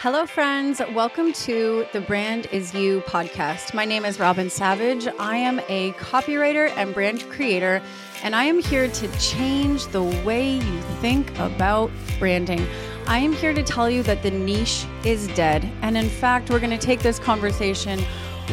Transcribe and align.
Hello, 0.00 0.26
friends. 0.26 0.82
Welcome 0.92 1.32
to 1.32 1.86
the 1.94 2.02
Brand 2.02 2.48
Is 2.52 2.74
You 2.74 3.00
podcast. 3.06 3.72
My 3.72 3.86
name 3.86 4.04
is 4.04 4.18
Robyn 4.18 4.50
Savage. 4.50 5.08
I 5.18 5.38
am 5.38 5.58
a 5.70 5.92
copywriter 5.92 6.70
and 6.76 6.92
brand 6.92 7.26
creator, 7.30 7.80
and 8.22 8.36
I 8.36 8.44
am 8.44 8.60
here 8.60 8.88
to 8.88 9.18
change 9.18 9.86
the 9.86 10.02
way 10.02 10.56
you 10.56 10.80
think 11.00 11.30
about 11.38 11.90
branding. 12.18 12.66
I 13.06 13.20
am 13.20 13.32
here 13.32 13.54
to 13.54 13.62
tell 13.62 13.88
you 13.88 14.02
that 14.02 14.22
the 14.22 14.30
niche 14.30 14.84
is 15.02 15.28
dead. 15.28 15.66
And 15.80 15.96
in 15.96 16.10
fact, 16.10 16.50
we're 16.50 16.60
going 16.60 16.78
to 16.78 16.86
take 16.86 17.00
this 17.00 17.18
conversation 17.18 18.04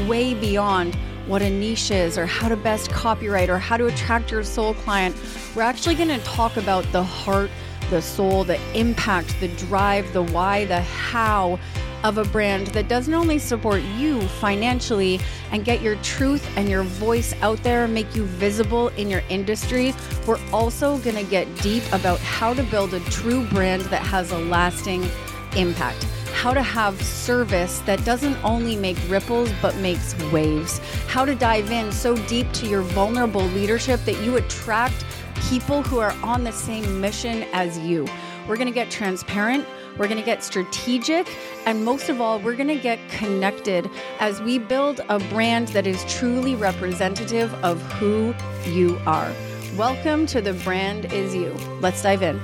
way 0.07 0.35
beyond 0.35 0.95
what 1.27 1.41
a 1.41 1.49
niche 1.49 1.91
is 1.91 2.17
or 2.17 2.25
how 2.25 2.47
to 2.47 2.55
best 2.55 2.89
copyright 2.89 3.49
or 3.49 3.57
how 3.59 3.75
to 3.75 3.87
attract 3.87 4.31
your 4.31 4.43
soul 4.43 4.75
client. 4.75 5.13
We're 5.57 5.63
actually 5.63 5.95
going 5.95 6.07
to 6.07 6.19
talk 6.19 6.55
about 6.55 6.89
the 6.93 7.03
heart 7.03 7.51
the 7.93 8.01
soul, 8.01 8.43
the 8.43 8.59
impact, 8.73 9.39
the 9.39 9.49
drive, 9.49 10.11
the 10.13 10.23
why, 10.23 10.65
the 10.65 10.81
how 10.81 11.59
of 12.03 12.17
a 12.17 12.25
brand 12.25 12.65
that 12.67 12.87
doesn't 12.87 13.13
only 13.13 13.37
support 13.37 13.83
you 13.99 14.19
financially 14.39 15.19
and 15.51 15.63
get 15.63 15.79
your 15.79 15.95
truth 15.97 16.43
and 16.57 16.67
your 16.67 16.81
voice 16.81 17.35
out 17.43 17.61
there, 17.61 17.85
and 17.85 17.93
make 17.93 18.15
you 18.15 18.25
visible 18.25 18.87
in 18.97 19.11
your 19.11 19.21
industry, 19.29 19.93
we're 20.25 20.39
also 20.51 20.97
going 20.97 21.15
to 21.15 21.23
get 21.23 21.45
deep 21.61 21.83
about 21.93 22.19
how 22.21 22.51
to 22.51 22.63
build 22.63 22.95
a 22.95 22.99
true 23.11 23.45
brand 23.49 23.83
that 23.83 24.01
has 24.01 24.31
a 24.31 24.39
lasting 24.39 25.07
impact. 25.55 26.03
How 26.33 26.51
to 26.51 26.63
have 26.63 26.99
service 26.99 27.77
that 27.81 28.03
doesn't 28.03 28.43
only 28.43 28.75
make 28.75 28.97
ripples 29.07 29.51
but 29.61 29.75
makes 29.77 30.15
waves. 30.31 30.79
How 31.07 31.25
to 31.25 31.35
dive 31.35 31.69
in 31.69 31.91
so 31.91 32.15
deep 32.25 32.51
to 32.53 32.67
your 32.67 32.81
vulnerable 32.81 33.43
leadership 33.43 34.03
that 34.05 34.19
you 34.23 34.37
attract 34.37 35.05
people 35.49 35.83
who 35.83 35.99
are 35.99 36.15
on 36.23 36.43
the 36.43 36.51
same 36.51 37.01
mission 37.01 37.43
as 37.51 37.77
you. 37.79 38.07
We're 38.47 38.55
going 38.55 38.67
to 38.67 38.73
get 38.73 38.89
transparent. 38.89 39.65
We're 39.97 40.07
going 40.07 40.19
to 40.19 40.25
get 40.25 40.43
strategic. 40.43 41.27
And 41.65 41.83
most 41.83 42.09
of 42.09 42.21
all, 42.21 42.39
we're 42.39 42.55
going 42.55 42.69
to 42.69 42.79
get 42.79 42.97
connected 43.09 43.89
as 44.19 44.41
we 44.41 44.57
build 44.57 45.01
a 45.09 45.19
brand 45.19 45.67
that 45.69 45.85
is 45.85 46.03
truly 46.05 46.55
representative 46.55 47.53
of 47.63 47.81
who 47.93 48.33
you 48.65 48.99
are. 49.05 49.31
Welcome 49.75 50.25
to 50.27 50.41
The 50.41 50.53
Brand 50.53 51.11
Is 51.11 51.35
You. 51.35 51.53
Let's 51.81 52.01
dive 52.01 52.23
in. 52.23 52.39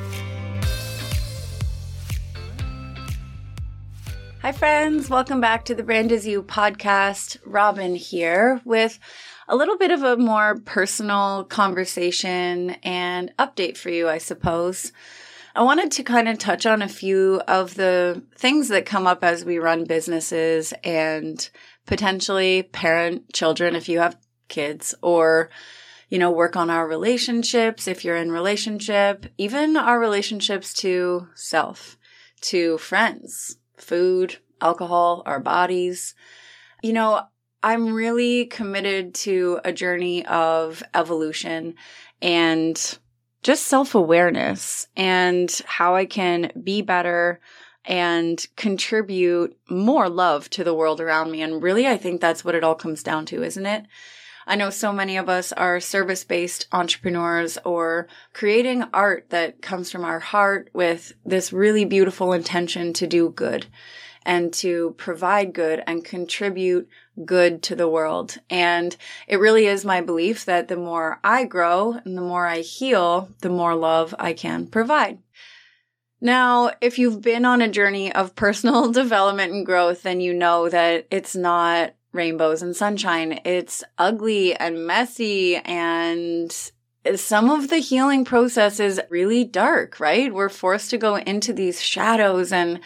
Hi, 4.42 4.52
friends. 4.52 5.10
Welcome 5.10 5.42
back 5.42 5.66
to 5.66 5.76
the 5.76 5.84
Brand 5.84 6.12
Is 6.12 6.26
You 6.26 6.44
podcast. 6.44 7.38
Robyn 7.46 7.96
here 7.96 8.62
with 8.64 9.00
a 9.50 9.56
little 9.56 9.78
bit 9.78 9.90
of 9.90 10.04
a 10.04 10.16
more 10.16 10.60
personal 10.60 11.44
conversation 11.44 12.72
and 12.84 13.34
update 13.40 13.78
for 13.78 13.90
you, 13.90 14.08
I 14.08 14.20
suppose. 14.20 14.94
I 15.56 15.64
wanted 15.64 15.92
to 15.94 16.04
kind 16.04 16.30
of 16.30 16.38
touch 16.38 16.68
on 16.68 16.84
a 16.84 16.88
few 16.88 17.42
of 17.48 17.74
the 17.74 18.24
things 18.36 18.68
that 18.68 18.86
come 18.86 19.08
up 19.08 19.24
as 19.24 19.44
we 19.44 19.58
run 19.58 19.86
businesses 19.86 20.72
and 20.84 21.50
potentially 21.88 22.64
parent 22.64 23.34
children 23.34 23.76
if 23.76 23.90
you 23.90 24.00
have 24.00 24.16
kids 24.48 24.94
or 25.02 25.50
you 26.10 26.18
know 26.18 26.32
work 26.32 26.56
on 26.56 26.70
our 26.70 26.88
relationships 26.88 27.88
if 27.88 28.04
you're 28.04 28.16
in 28.16 28.32
relationship 28.32 29.26
even 29.38 29.78
our 29.78 30.00
relationships 30.00 30.74
to 30.74 31.28
self 31.36 31.98
to 32.42 32.78
friends 32.80 33.58
food 33.78 34.38
alcohol 34.62 35.22
our 35.26 35.40
bodies 35.40 36.16
you 36.82 36.94
know 36.94 37.22
I'm 37.62 37.94
really 37.94 38.46
committed 38.46 39.14
to 39.16 39.60
a 39.66 39.74
journey 39.74 40.26
of 40.26 40.82
evolution 40.94 41.76
and 42.22 42.98
just 43.44 43.68
self 43.68 43.96
awareness 43.96 44.88
and 44.96 45.52
how 45.66 45.96
I 45.96 46.06
can 46.06 46.52
be 46.64 46.82
better 46.82 47.40
and 47.86 48.46
contribute 48.56 49.58
more 49.70 50.10
love 50.10 50.50
to 50.52 50.64
the 50.64 50.74
world 50.74 51.02
around 51.02 51.32
me. 51.32 51.42
And 51.42 51.62
really, 51.62 51.88
I 51.88 51.98
think 51.98 52.22
that's 52.22 52.46
what 52.46 52.56
it 52.56 52.64
all 52.64 52.76
comes 52.76 53.04
down 53.04 53.26
to, 53.28 53.44
isn't 53.44 53.66
it? 53.66 53.86
I 54.48 54.56
know 54.56 54.70
so 54.70 54.92
many 54.92 55.18
of 55.18 55.30
us 55.30 55.52
are 55.52 55.80
service 55.80 56.24
based 56.24 56.68
entrepreneurs 56.72 57.58
or 57.66 58.08
creating 58.34 58.84
art 58.94 59.30
that 59.30 59.62
comes 59.62 59.92
from 59.92 60.04
our 60.04 60.20
heart 60.20 60.70
with 60.74 61.14
this 61.26 61.54
really 61.54 61.86
beautiful 61.86 62.34
intention 62.34 62.94
to 62.94 63.06
do 63.06 63.30
good 63.30 63.68
and 64.24 64.54
to 64.54 64.94
provide 64.98 65.54
good 65.54 65.84
and 65.88 66.04
contribute 66.04 66.88
good 67.26 67.62
to 67.64 67.76
the 67.76 67.88
world. 67.88 68.38
And 68.50 68.96
it 69.28 69.40
really 69.40 69.66
is 69.66 69.86
my 69.86 70.02
belief 70.02 70.46
that 70.46 70.68
the 70.68 70.78
more 70.78 71.20
I 71.24 71.46
grow 71.46 71.94
and 72.06 72.18
the 72.18 72.22
more 72.22 72.48
I 72.48 72.60
heal, 72.60 73.30
the 73.42 73.50
more 73.50 73.76
love 73.76 74.16
I 74.20 74.34
can 74.34 74.68
provide. 74.68 75.20
Now, 76.22 76.72
if 76.82 77.00
you've 77.00 77.22
been 77.22 77.46
on 77.46 77.62
a 77.62 77.70
journey 77.70 78.14
of 78.14 78.36
personal 78.36 78.92
development 78.92 79.54
and 79.54 79.66
growth, 79.66 80.04
then 80.04 80.20
you 80.22 80.34
know 80.34 80.70
that 80.70 81.08
it's 81.12 81.36
not 81.36 81.94
rainbows 82.12 82.62
and 82.62 82.76
sunshine. 82.76 83.40
It's 83.46 83.84
ugly 83.98 84.56
and 84.56 84.86
messy 84.86 85.58
and 85.58 86.54
some 87.16 87.50
of 87.50 87.70
the 87.70 87.78
healing 87.78 88.26
process 88.26 88.80
is 88.80 89.00
really 89.10 89.44
dark, 89.44 90.00
right? 90.00 90.34
We're 90.34 90.50
forced 90.50 90.90
to 90.90 90.98
go 90.98 91.16
into 91.16 91.54
these 91.54 91.82
shadows 91.82 92.52
and 92.52 92.82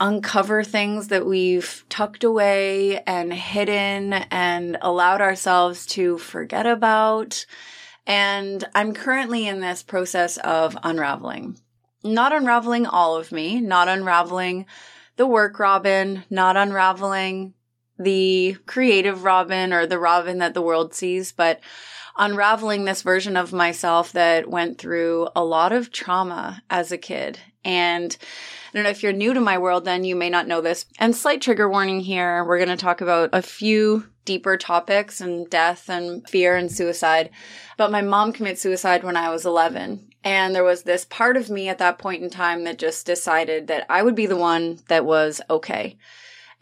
uncover 0.00 0.64
things 0.64 1.08
that 1.08 1.26
we've 1.26 1.84
tucked 1.88 2.24
away 2.24 3.00
and 3.02 3.32
hidden 3.32 4.14
and 4.14 4.78
allowed 4.80 5.20
ourselves 5.20 5.86
to 5.86 6.18
forget 6.18 6.66
about. 6.66 7.44
And 8.06 8.64
I'm 8.74 8.94
currently 8.94 9.46
in 9.46 9.60
this 9.60 9.82
process 9.82 10.38
of 10.38 10.76
unraveling. 10.82 11.58
Not 12.02 12.32
unraveling 12.32 12.86
all 12.86 13.16
of 13.16 13.30
me, 13.30 13.60
not 13.60 13.88
unraveling 13.88 14.66
the 15.16 15.26
work 15.26 15.58
Robyn, 15.58 16.24
not 16.30 16.56
unraveling 16.56 17.52
the 18.00 18.56
creative 18.66 19.24
Robyn 19.24 19.72
or 19.72 19.86
the 19.86 19.98
Robyn 19.98 20.38
that 20.38 20.54
the 20.54 20.62
world 20.62 20.94
sees, 20.94 21.32
but 21.32 21.60
unraveling 22.16 22.84
this 22.84 23.02
version 23.02 23.36
of 23.36 23.52
myself 23.52 24.12
that 24.12 24.48
went 24.48 24.78
through 24.78 25.28
a 25.36 25.44
lot 25.44 25.72
of 25.72 25.92
trauma 25.92 26.62
as 26.70 26.90
a 26.90 26.98
kid. 26.98 27.38
And 27.62 28.16
I 28.20 28.76
don't 28.76 28.84
know 28.84 28.90
if 28.90 29.02
you're 29.02 29.12
new 29.12 29.34
to 29.34 29.40
my 29.40 29.58
world, 29.58 29.84
then 29.84 30.04
you 30.04 30.16
may 30.16 30.30
not 30.30 30.48
know 30.48 30.60
this. 30.60 30.86
And 30.98 31.14
slight 31.14 31.42
trigger 31.42 31.68
warning 31.68 32.00
here. 32.00 32.44
We're 32.44 32.58
going 32.58 32.70
to 32.70 32.76
talk 32.76 33.02
about 33.02 33.30
a 33.32 33.42
few 33.42 34.06
deeper 34.24 34.56
topics 34.56 35.20
and 35.20 35.48
death 35.50 35.90
and 35.90 36.26
fear 36.28 36.56
and 36.56 36.72
suicide. 36.72 37.30
But 37.76 37.90
my 37.90 38.00
mom 38.00 38.32
committed 38.32 38.58
suicide 38.58 39.04
when 39.04 39.16
I 39.16 39.28
was 39.28 39.44
11. 39.44 40.10
And 40.24 40.54
there 40.54 40.64
was 40.64 40.82
this 40.82 41.04
part 41.04 41.36
of 41.36 41.50
me 41.50 41.68
at 41.68 41.78
that 41.78 41.98
point 41.98 42.22
in 42.22 42.30
time 42.30 42.64
that 42.64 42.78
just 42.78 43.06
decided 43.06 43.66
that 43.68 43.86
I 43.90 44.02
would 44.02 44.14
be 44.14 44.26
the 44.26 44.36
one 44.36 44.78
that 44.88 45.04
was 45.04 45.40
okay. 45.50 45.98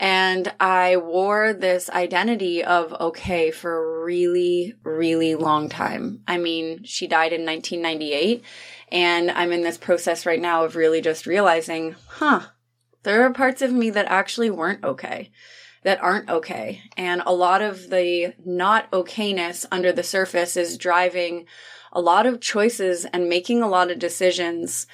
And 0.00 0.52
I 0.60 0.96
wore 0.96 1.52
this 1.52 1.90
identity 1.90 2.62
of 2.62 2.92
okay 2.92 3.50
for 3.50 3.76
a 3.76 4.04
really, 4.04 4.74
really 4.84 5.34
long 5.34 5.68
time. 5.68 6.22
I 6.28 6.38
mean, 6.38 6.84
she 6.84 7.08
died 7.08 7.32
in 7.32 7.44
1998 7.44 8.44
and 8.92 9.30
I'm 9.30 9.50
in 9.50 9.62
this 9.62 9.78
process 9.78 10.24
right 10.24 10.40
now 10.40 10.64
of 10.64 10.76
really 10.76 11.00
just 11.00 11.26
realizing, 11.26 11.96
huh, 12.06 12.42
there 13.02 13.24
are 13.24 13.32
parts 13.32 13.60
of 13.60 13.72
me 13.72 13.90
that 13.90 14.06
actually 14.06 14.50
weren't 14.50 14.84
okay, 14.84 15.30
that 15.82 16.00
aren't 16.00 16.30
okay. 16.30 16.82
And 16.96 17.22
a 17.26 17.32
lot 17.32 17.60
of 17.60 17.90
the 17.90 18.34
not 18.44 18.90
okayness 18.92 19.66
under 19.72 19.92
the 19.92 20.04
surface 20.04 20.56
is 20.56 20.78
driving 20.78 21.46
a 21.92 22.00
lot 22.00 22.26
of 22.26 22.40
choices 22.40 23.04
and 23.04 23.28
making 23.28 23.62
a 23.62 23.68
lot 23.68 23.90
of 23.90 23.98
decisions 23.98 24.86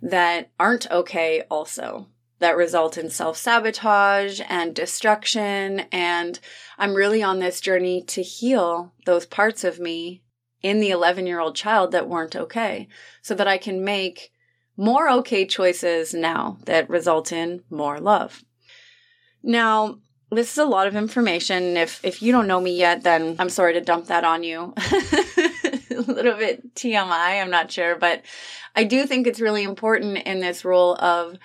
that 0.00 0.50
aren't 0.60 0.90
okay 0.90 1.42
also 1.50 2.08
that 2.42 2.56
result 2.56 2.98
in 2.98 3.10
self 3.10 3.36
sabotage 3.36 4.40
and 4.48 4.74
destruction. 4.74 5.80
And 5.90 6.38
I'm 6.78 6.94
really 6.94 7.22
on 7.22 7.38
this 7.38 7.60
journey 7.60 8.02
to 8.08 8.22
heal 8.22 8.92
those 9.06 9.26
parts 9.26 9.64
of 9.64 9.80
me 9.80 10.22
in 10.62 10.80
the 10.80 10.90
11 10.90 11.26
year 11.26 11.40
old 11.40 11.56
child 11.56 11.92
that 11.92 12.08
weren't 12.08 12.36
okay 12.36 12.88
so 13.20 13.34
that 13.34 13.48
I 13.48 13.58
can 13.58 13.84
make 13.84 14.32
more 14.76 15.10
okay 15.10 15.44
choices 15.46 16.14
now 16.14 16.58
that 16.66 16.88
result 16.88 17.32
in 17.32 17.62
more 17.70 18.00
love. 18.00 18.44
Now, 19.42 19.98
this 20.30 20.52
is 20.52 20.58
a 20.58 20.64
lot 20.64 20.86
of 20.86 20.96
information. 20.96 21.76
If 21.76 22.02
if 22.04 22.22
you 22.22 22.32
don't 22.32 22.46
know 22.46 22.60
me 22.60 22.76
yet, 22.76 23.02
then 23.02 23.36
I'm 23.38 23.50
sorry 23.50 23.74
to 23.74 23.80
dump 23.80 24.06
that 24.06 24.24
on 24.24 24.42
you. 24.42 24.72
a 24.78 26.12
little 26.12 26.36
bit 26.36 26.74
TMI, 26.74 27.42
I'm 27.42 27.50
not 27.50 27.70
sure, 27.70 27.96
but 27.96 28.22
I 28.74 28.84
do 28.84 29.06
think 29.06 29.26
it's 29.26 29.40
really 29.40 29.62
important 29.62 30.18
in 30.18 30.40
this 30.40 30.64
role 30.64 30.96
of 30.96 31.36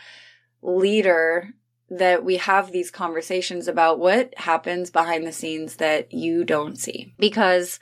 leader 0.62 1.50
that 1.90 2.24
we 2.24 2.38
have 2.38 2.72
these 2.72 2.92
conversations 2.92 3.68
about 3.68 4.00
what 4.00 4.34
happens 4.38 4.90
behind 4.90 5.26
the 5.26 5.32
scenes 5.32 5.78
that 5.78 6.12
you 6.12 6.44
don't 6.44 6.78
see. 6.78 7.14
Because 7.18 7.80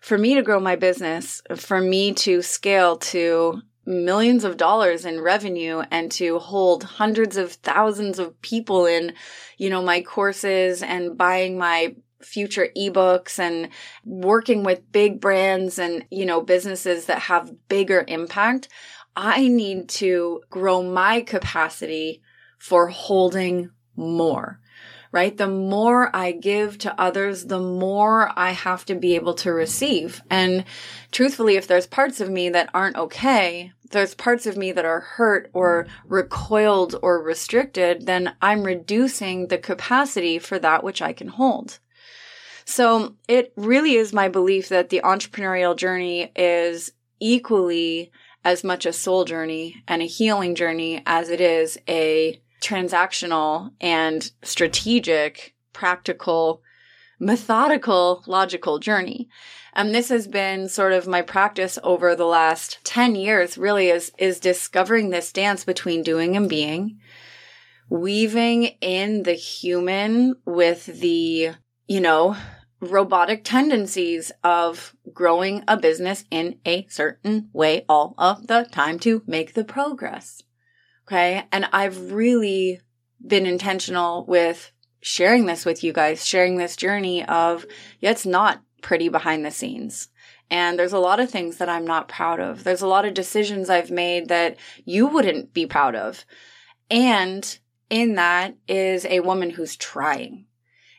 for 0.00 0.18
me 0.18 0.34
to 0.34 0.42
grow 0.42 0.60
my 0.60 0.76
business, 0.76 1.42
for 1.56 1.80
me 1.80 2.12
to 2.12 2.42
scale 2.42 2.98
to 2.98 3.62
millions 3.86 4.44
of 4.44 4.58
dollars 4.58 5.06
in 5.06 5.20
revenue 5.20 5.82
and 5.90 6.12
to 6.12 6.38
hold 6.38 6.84
hundreds 6.84 7.38
of 7.38 7.52
thousands 7.52 8.18
of 8.18 8.40
people 8.42 8.84
in, 8.84 9.14
you 9.56 9.70
know, 9.70 9.82
my 9.82 10.02
courses 10.02 10.82
and 10.82 11.16
buying 11.16 11.56
my 11.56 11.94
future 12.20 12.68
ebooks 12.76 13.38
and 13.38 13.70
working 14.04 14.62
with 14.62 14.92
big 14.92 15.20
brands 15.20 15.78
and, 15.78 16.04
you 16.10 16.26
know, 16.26 16.40
businesses 16.42 17.06
that 17.06 17.20
have 17.20 17.54
bigger 17.68 18.04
impact. 18.08 18.68
I 19.16 19.48
need 19.48 19.88
to 19.90 20.42
grow 20.50 20.82
my 20.82 21.22
capacity 21.22 22.22
for 22.58 22.88
holding 22.88 23.70
more 23.96 24.60
right? 25.12 25.36
The 25.36 25.48
more 25.48 26.14
I 26.14 26.32
give 26.32 26.78
to 26.78 27.00
others, 27.00 27.46
the 27.46 27.60
more 27.60 28.30
I 28.36 28.50
have 28.50 28.84
to 28.86 28.94
be 28.94 29.14
able 29.14 29.34
to 29.34 29.52
receive. 29.52 30.22
And 30.28 30.64
truthfully, 31.10 31.56
if 31.56 31.66
there's 31.66 31.86
parts 31.86 32.20
of 32.20 32.30
me 32.30 32.50
that 32.50 32.70
aren't 32.74 32.96
okay, 32.96 33.72
there's 33.90 34.14
parts 34.14 34.46
of 34.46 34.56
me 34.56 34.72
that 34.72 34.84
are 34.84 35.00
hurt 35.00 35.50
or 35.54 35.86
recoiled 36.06 36.96
or 37.02 37.22
restricted, 37.22 38.04
then 38.04 38.34
I'm 38.42 38.64
reducing 38.64 39.46
the 39.46 39.58
capacity 39.58 40.38
for 40.38 40.58
that 40.58 40.84
which 40.84 41.00
I 41.00 41.12
can 41.12 41.28
hold. 41.28 41.78
So 42.66 43.14
it 43.28 43.52
really 43.56 43.94
is 43.94 44.12
my 44.12 44.28
belief 44.28 44.68
that 44.68 44.90
the 44.90 45.00
entrepreneurial 45.02 45.74
journey 45.74 46.30
is 46.36 46.92
equally 47.18 48.12
as 48.48 48.64
much 48.64 48.86
a 48.86 48.92
soul 48.94 49.26
journey 49.26 49.82
and 49.86 50.00
a 50.00 50.06
healing 50.06 50.54
journey 50.54 51.02
as 51.04 51.28
it 51.28 51.38
is 51.38 51.76
a 51.86 52.40
transactional 52.62 53.70
and 53.78 54.32
strategic, 54.42 55.54
practical, 55.74 56.62
methodical, 57.20 58.24
logical 58.26 58.78
journey. 58.78 59.28
And 59.74 59.94
this 59.94 60.08
has 60.08 60.26
been 60.26 60.70
sort 60.70 60.94
of 60.94 61.06
my 61.06 61.20
practice 61.20 61.78
over 61.82 62.16
the 62.16 62.24
last 62.24 62.78
10 62.84 63.16
years 63.16 63.58
really 63.58 63.90
is, 63.90 64.12
is 64.16 64.40
discovering 64.40 65.10
this 65.10 65.30
dance 65.30 65.66
between 65.66 66.02
doing 66.02 66.34
and 66.34 66.48
being, 66.48 67.00
weaving 67.90 68.64
in 68.80 69.24
the 69.24 69.34
human 69.34 70.36
with 70.46 70.86
the, 70.86 71.50
you 71.86 72.00
know, 72.00 72.34
robotic 72.80 73.42
tendencies 73.44 74.30
of 74.44 74.94
growing 75.12 75.64
a 75.66 75.76
business 75.76 76.24
in 76.30 76.58
a 76.64 76.86
certain 76.88 77.50
way 77.52 77.84
all 77.88 78.14
of 78.18 78.46
the 78.46 78.68
time 78.70 78.98
to 79.00 79.22
make 79.26 79.54
the 79.54 79.64
progress. 79.64 80.42
Okay. 81.06 81.44
And 81.50 81.68
I've 81.72 82.12
really 82.12 82.80
been 83.26 83.46
intentional 83.46 84.24
with 84.26 84.72
sharing 85.00 85.46
this 85.46 85.64
with 85.64 85.82
you 85.82 85.92
guys, 85.92 86.24
sharing 86.24 86.56
this 86.56 86.76
journey 86.76 87.24
of, 87.24 87.64
yeah, 88.00 88.10
it's 88.10 88.26
not 88.26 88.62
pretty 88.82 89.08
behind 89.08 89.44
the 89.44 89.50
scenes. 89.50 90.08
And 90.50 90.78
there's 90.78 90.92
a 90.92 90.98
lot 90.98 91.20
of 91.20 91.30
things 91.30 91.58
that 91.58 91.68
I'm 91.68 91.86
not 91.86 92.08
proud 92.08 92.40
of. 92.40 92.64
There's 92.64 92.82
a 92.82 92.86
lot 92.86 93.04
of 93.04 93.14
decisions 93.14 93.68
I've 93.68 93.90
made 93.90 94.28
that 94.28 94.56
you 94.84 95.06
wouldn't 95.06 95.52
be 95.52 95.66
proud 95.66 95.94
of. 95.94 96.24
And 96.90 97.58
in 97.90 98.14
that 98.14 98.56
is 98.66 99.04
a 99.06 99.20
woman 99.20 99.50
who's 99.50 99.76
trying. 99.76 100.46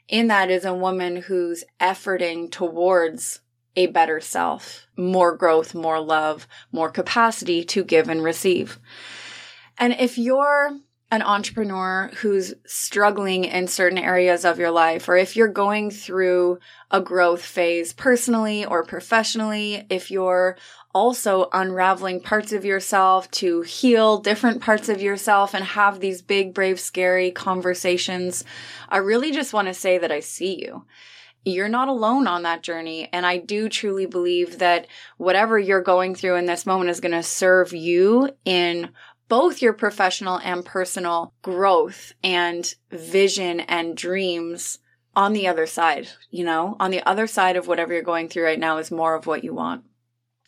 In 0.10 0.28
that 0.28 0.50
is 0.50 0.66
a 0.66 0.74
woman 0.74 1.18
who's 1.18 1.64
efforting 1.80 2.52
towards 2.52 3.42
a 3.76 3.86
better 3.88 4.20
self, 4.20 4.88
more 4.98 5.36
growth, 5.38 5.76
more 5.76 6.02
love, 6.02 6.48
more 6.72 6.90
capacity 6.90 7.64
to 7.66 7.84
give 7.84 8.10
and 8.10 8.24
receive. 8.24 8.80
And 9.78 9.94
if 9.94 10.18
you're 10.18 10.80
an 11.12 11.22
entrepreneur 11.24 12.12
who's 12.18 12.54
struggling 12.66 13.46
in 13.46 13.68
certain 13.68 13.98
areas 13.98 14.46
of 14.46 14.60
your 14.60 14.70
life, 14.70 15.10
or 15.10 15.18
if 15.18 15.36
you're 15.36 15.48
going 15.48 15.90
through 15.90 16.60
a 16.92 17.02
growth 17.02 17.42
phase 17.42 17.94
personally 17.94 18.64
or 18.64 18.84
professionally, 18.84 19.86
if 19.90 20.12
you're 20.12 20.56
also 20.94 21.50
unraveling 21.52 22.22
parts 22.22 22.52
of 22.52 22.64
yourself 22.64 23.30
to 23.32 23.62
heal 23.62 24.20
different 24.20 24.62
parts 24.62 24.88
of 24.88 25.02
yourself 25.02 25.56
and 25.56 25.66
have 25.66 26.00
these 26.00 26.22
big, 26.22 26.54
brave, 26.54 26.80
scary 26.80 27.32
conversations, 27.32 28.44
I 28.88 28.98
really 28.98 29.32
just 29.32 29.54
want 29.54 29.68
to 29.68 29.74
say 29.74 29.98
that 29.98 30.12
I 30.12 30.20
see 30.20 30.62
you 30.62 30.86
you're 31.46 31.70
not 31.70 31.88
alone 31.88 32.28
on 32.28 32.44
that 32.44 32.64
journey. 32.64 33.10
And 33.12 33.26
I 33.26 33.38
do 33.38 33.70
truly 33.70 34.06
believe 34.06 34.60
that 34.60 34.88
whatever 35.18 35.58
you're 35.58 35.82
going 35.82 36.16
through 36.16 36.36
in 36.36 36.46
this 36.46 36.66
moment 36.66 36.90
is 36.90 37.00
going 37.00 37.14
to 37.14 37.24
serve 37.24 37.74
you 37.74 38.30
in 38.46 38.90
both 39.30 39.62
your 39.62 39.74
professional 39.74 40.40
and 40.40 40.66
personal 40.66 41.34
growth 41.42 42.12
and 42.24 42.74
vision 42.92 43.62
and 43.62 43.96
dreams 43.96 44.80
on 45.16 45.34
the 45.34 45.48
other 45.48 45.66
side, 45.66 46.10
you 46.30 46.44
know, 46.44 46.76
on 46.80 46.92
the 46.92 47.04
other 47.04 47.28
side 47.28 47.56
of 47.56 47.68
whatever 47.68 47.94
you're 47.94 48.02
going 48.02 48.28
through 48.28 48.44
right 48.44 48.60
now 48.60 48.78
is 48.78 48.92
more 48.92 49.16
of 49.16 49.28
what 49.28 49.44
you 49.44 49.54
want. 49.54 49.84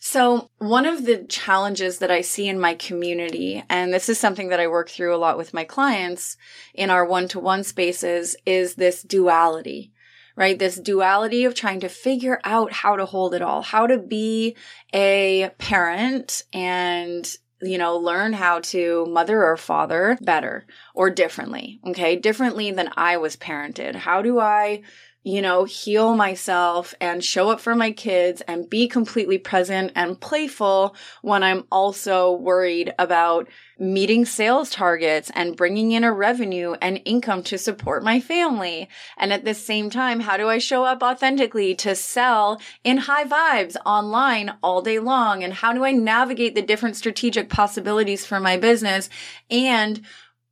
So, 0.03 0.49
one 0.57 0.87
of 0.87 1.05
the 1.05 1.25
challenges 1.25 1.99
that 1.99 2.09
I 2.09 2.21
see 2.21 2.47
in 2.47 2.59
my 2.59 2.73
community, 2.73 3.63
and 3.69 3.93
this 3.93 4.09
is 4.09 4.17
something 4.17 4.49
that 4.49 4.59
I 4.59 4.67
work 4.67 4.89
through 4.89 5.15
a 5.15 5.17
lot 5.17 5.37
with 5.37 5.53
my 5.53 5.63
clients 5.63 6.37
in 6.73 6.89
our 6.89 7.05
one 7.05 7.27
to 7.29 7.39
one 7.39 7.63
spaces, 7.63 8.35
is 8.43 8.75
this 8.75 9.03
duality, 9.03 9.91
right? 10.35 10.57
This 10.57 10.79
duality 10.79 11.45
of 11.45 11.53
trying 11.53 11.81
to 11.81 11.87
figure 11.87 12.41
out 12.43 12.73
how 12.73 12.95
to 12.95 13.05
hold 13.05 13.35
it 13.35 13.43
all, 13.43 13.61
how 13.61 13.85
to 13.85 13.99
be 13.99 14.55
a 14.91 15.51
parent 15.59 16.45
and 16.51 17.37
you 17.61 17.77
know, 17.77 17.97
learn 17.97 18.33
how 18.33 18.59
to 18.59 19.05
mother 19.07 19.43
or 19.43 19.57
father 19.57 20.17
better 20.21 20.65
or 20.93 21.09
differently. 21.09 21.79
Okay. 21.87 22.15
Differently 22.15 22.71
than 22.71 22.89
I 22.95 23.17
was 23.17 23.35
parented. 23.35 23.95
How 23.95 24.21
do 24.21 24.39
I 24.39 24.81
you 25.23 25.41
know, 25.41 25.65
heal 25.65 26.15
myself 26.15 26.95
and 26.99 27.23
show 27.23 27.49
up 27.49 27.59
for 27.59 27.75
my 27.75 27.91
kids 27.91 28.41
and 28.47 28.69
be 28.69 28.87
completely 28.87 29.37
present 29.37 29.91
and 29.95 30.19
playful 30.19 30.95
when 31.21 31.43
I'm 31.43 31.65
also 31.71 32.31
worried 32.31 32.93
about 32.97 33.47
meeting 33.77 34.25
sales 34.25 34.71
targets 34.71 35.31
and 35.35 35.55
bringing 35.55 35.91
in 35.91 36.03
a 36.03 36.11
revenue 36.11 36.73
and 36.81 37.01
income 37.05 37.43
to 37.43 37.57
support 37.57 38.03
my 38.03 38.19
family. 38.19 38.89
And 39.15 39.31
at 39.31 39.45
the 39.45 39.53
same 39.53 39.91
time, 39.91 40.21
how 40.21 40.37
do 40.37 40.49
I 40.49 40.57
show 40.57 40.85
up 40.85 41.03
authentically 41.03 41.75
to 41.75 41.93
sell 41.93 42.59
in 42.83 42.97
high 42.97 43.25
vibes 43.25 43.75
online 43.85 44.53
all 44.63 44.81
day 44.81 44.97
long? 44.97 45.43
And 45.43 45.53
how 45.53 45.71
do 45.71 45.85
I 45.85 45.91
navigate 45.91 46.55
the 46.55 46.61
different 46.63 46.95
strategic 46.95 47.49
possibilities 47.49 48.25
for 48.25 48.39
my 48.39 48.57
business 48.57 49.07
and 49.51 50.01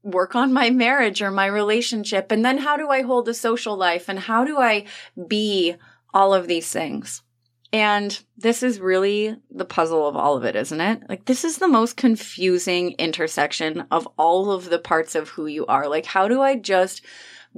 work 0.03 0.35
on 0.35 0.53
my 0.53 0.69
marriage 0.69 1.21
or 1.21 1.31
my 1.31 1.45
relationship? 1.45 2.31
And 2.31 2.43
then 2.43 2.59
how 2.59 2.77
do 2.77 2.89
I 2.89 3.01
hold 3.01 3.27
a 3.27 3.33
social 3.33 3.75
life? 3.75 4.09
And 4.09 4.19
how 4.19 4.45
do 4.45 4.57
I 4.57 4.85
be 5.27 5.75
all 6.13 6.33
of 6.33 6.47
these 6.47 6.71
things? 6.71 7.23
And 7.71 8.19
this 8.35 8.63
is 8.63 8.79
really 8.79 9.35
the 9.51 9.65
puzzle 9.65 10.07
of 10.07 10.15
all 10.15 10.35
of 10.35 10.43
it, 10.43 10.55
isn't 10.55 10.81
it? 10.81 11.03
Like, 11.07 11.25
this 11.25 11.43
is 11.43 11.59
the 11.59 11.67
most 11.67 11.97
confusing 11.97 12.93
intersection 12.93 13.85
of 13.91 14.07
all 14.17 14.51
of 14.51 14.69
the 14.69 14.79
parts 14.79 15.13
of 15.13 15.29
who 15.29 15.45
you 15.45 15.67
are. 15.67 15.87
Like, 15.87 16.07
how 16.07 16.27
do 16.27 16.41
I 16.41 16.55
just 16.55 17.05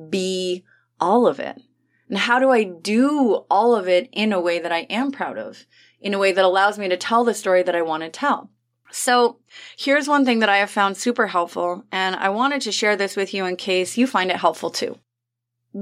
be 0.10 0.66
all 1.00 1.28
of 1.28 1.40
it? 1.40 1.62
And 2.10 2.18
how 2.18 2.40
do 2.40 2.50
I 2.50 2.66
do 2.66 3.46
all 3.50 3.74
of 3.74 3.88
it 3.88 4.10
in 4.12 4.34
a 4.34 4.42
way 4.42 4.60
that 4.60 4.74
I 4.74 4.80
am 4.90 5.12
proud 5.12 5.38
of? 5.38 5.66
In 6.02 6.14
a 6.14 6.20
way 6.20 6.34
that 6.34 6.44
allows 6.44 6.78
me 6.78 6.90
to 6.90 6.98
tell 6.98 7.24
the 7.24 7.34
story 7.34 7.64
that 7.64 7.76
I 7.76 7.82
want 7.82 8.04
to 8.04 8.10
tell? 8.10 8.50
So 8.92 9.38
here's 9.78 10.08
one 10.08 10.26
thing 10.26 10.40
that 10.40 10.50
I 10.50 10.58
have 10.58 10.70
found 10.70 10.98
super 10.98 11.28
helpful, 11.28 11.86
and 11.92 12.16
I 12.16 12.30
wanted 12.30 12.62
to 12.64 12.72
share 12.72 12.96
this 12.96 13.16
with 13.16 13.34
you 13.34 13.46
in 13.46 13.56
case 13.56 13.98
you 13.98 14.06
find 14.06 14.30
it 14.30 14.38
helpful 14.38 14.70
too. 14.70 14.98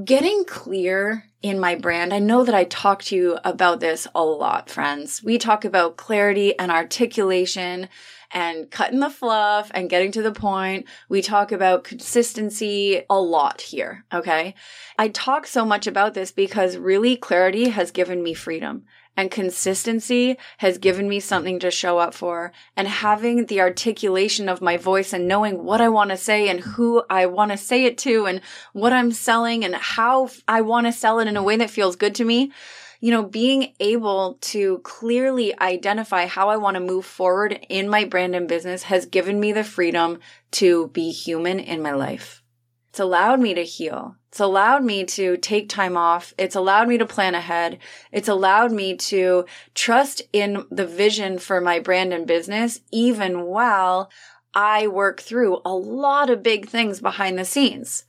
Getting 0.06 0.46
clear 0.46 1.26
in 1.42 1.60
my 1.60 1.76
brand. 1.76 2.14
I 2.14 2.20
know 2.20 2.44
that 2.44 2.54
I 2.54 2.66
talk 2.66 3.02
to 3.04 3.16
you 3.16 3.40
about 3.44 3.80
this 3.80 4.08
a 4.14 4.24
lot, 4.24 4.70
friends. 4.70 5.24
We 5.24 5.38
talk 5.38 5.66
about 5.66 5.98
clarity 5.98 6.58
and 6.60 6.72
articulation 6.72 7.88
and 8.32 8.70
cutting 8.70 9.00
the 9.00 9.10
fluff 9.10 9.72
and 9.74 9.90
getting 9.90 10.12
to 10.12 10.22
the 10.22 10.32
point. 10.32 10.86
We 11.08 11.22
talk 11.22 11.52
about 11.52 11.84
consistency 11.84 13.04
a 13.10 13.20
lot 13.20 13.62
here. 13.62 14.06
Okay. 14.14 14.54
I 14.98 15.08
talk 15.08 15.48
so 15.48 15.66
much 15.66 15.88
about 15.88 16.14
this 16.14 16.32
because 16.32 16.78
really 16.78 17.16
clarity 17.16 17.70
has 17.70 17.90
given 17.92 18.22
me 18.22 18.34
freedom 18.34 18.86
and 19.20 19.30
consistency 19.30 20.38
has 20.60 20.78
given 20.78 21.10
me 21.10 21.20
something 21.20 21.60
to 21.60 21.70
show 21.70 21.98
up 21.98 22.14
for 22.14 22.54
and 22.78 22.88
having 22.88 23.48
the 23.48 23.60
articulation 23.60 24.48
of 24.48 24.62
my 24.62 24.78
voice 24.78 25.12
and 25.12 25.28
knowing 25.28 25.66
what 25.66 25.82
I 25.82 25.90
want 25.90 26.12
to 26.12 26.16
say 26.16 26.48
and 26.48 26.62
who 26.62 27.04
I 27.10 27.26
want 27.26 27.52
to 27.52 27.58
say 27.58 27.84
it 27.84 27.98
to 27.98 28.28
and 28.28 28.40
what 28.72 28.94
I'm 28.94 29.12
selling 29.12 29.66
and 29.66 29.76
how 29.76 30.30
I 30.48 30.62
want 30.62 30.88
to 30.88 30.94
sell 30.94 31.20
it 31.20 31.28
in 31.28 31.36
a 31.36 31.44
way 31.44 31.58
that 31.58 31.70
feels 31.70 31.98
good 31.98 32.16
to 32.16 32.24
me. 32.24 32.54
You 33.02 33.12
know, 33.12 33.24
being 33.24 33.74
able 33.82 34.38
to 34.42 34.78
clearly 34.80 35.58
identify 35.60 36.26
how 36.26 36.48
I 36.48 36.56
want 36.56 36.76
to 36.76 36.80
move 36.80 37.06
forward 37.06 37.60
in 37.68 37.90
my 37.90 38.06
brand 38.06 38.36
and 38.36 38.48
business 38.48 38.84
has 38.84 39.06
given 39.06 39.38
me 39.38 39.52
the 39.52 39.66
freedom 39.66 40.20
to 40.52 40.88
be 40.88 41.12
human 41.12 41.60
in 41.60 41.82
my 41.82 41.92
life. 41.92 42.42
It's 42.90 43.00
allowed 43.00 43.40
me 43.40 43.54
to 43.54 43.64
heal. 43.64 44.16
It's 44.30 44.40
allowed 44.40 44.84
me 44.84 45.04
to 45.06 45.38
take 45.38 45.70
time 45.70 45.96
off. 45.98 46.34
It's 46.38 46.56
allowed 46.56 46.88
me 46.88 46.98
to 46.98 47.06
plan 47.06 47.36
ahead. 47.36 47.80
It's 48.12 48.28
allowed 48.28 48.72
me 48.72 48.96
to 48.98 49.46
trust 49.74 50.22
in 50.34 50.66
the 50.72 50.86
vision 50.86 51.40
for 51.40 51.62
my 51.62 51.80
brand 51.80 52.14
and 52.14 52.28
business, 52.28 52.82
even 52.92 53.44
while 53.44 54.10
I 54.54 54.88
work 54.88 55.22
through 55.22 55.62
a 55.64 55.74
lot 55.74 56.30
of 56.30 56.42
big 56.42 56.68
things 56.68 57.00
behind 57.00 57.38
the 57.38 57.46
scenes. 57.46 58.06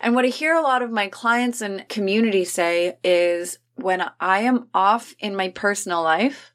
And 0.00 0.14
what 0.14 0.24
I 0.24 0.28
hear 0.28 0.54
a 0.54 0.62
lot 0.62 0.82
of 0.82 0.90
my 0.90 1.08
clients 1.08 1.60
and 1.62 1.88
community 1.88 2.44
say 2.44 2.98
is 3.02 3.58
when 3.76 4.04
I 4.20 4.40
am 4.40 4.68
off 4.74 5.14
in 5.18 5.34
my 5.34 5.48
personal 5.48 6.02
life, 6.02 6.52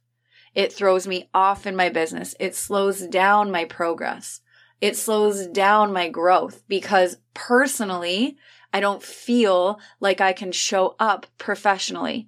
it 0.54 0.72
throws 0.72 1.08
me 1.08 1.30
off 1.34 1.66
in 1.66 1.76
my 1.76 1.90
business. 1.90 2.36
It 2.40 2.56
slows 2.56 3.02
down 3.08 3.50
my 3.50 3.66
progress. 3.66 4.42
It 4.84 4.98
slows 4.98 5.48
down 5.48 5.94
my 5.94 6.10
growth 6.10 6.62
because 6.68 7.16
personally, 7.34 8.36
I 8.74 8.82
don't 8.82 9.02
feel 9.02 9.80
like 10.02 10.20
I 10.20 10.34
can 10.34 10.52
show 10.52 10.98
up 11.00 11.26
professionally. 11.38 12.28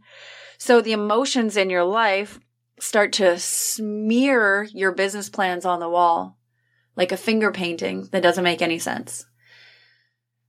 So 0.57 0.79
the 0.79 0.93
emotions 0.93 1.57
in 1.57 1.69
your 1.69 1.83
life 1.83 2.39
start 2.79 3.11
to 3.13 3.37
smear 3.39 4.69
your 4.71 4.93
business 4.93 5.27
plans 5.27 5.65
on 5.65 5.81
the 5.81 5.89
wall 5.89 6.37
like 6.95 7.11
a 7.11 7.17
finger 7.17 7.51
painting 7.51 8.07
that 8.13 8.23
doesn't 8.23 8.45
make 8.45 8.61
any 8.61 8.79
sense. 8.79 9.25